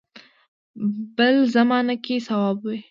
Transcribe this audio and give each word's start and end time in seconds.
بل 1.17 1.35
زمانه 1.55 1.95
کې 2.03 2.15
صواب 2.27 2.57
وي. 2.65 2.77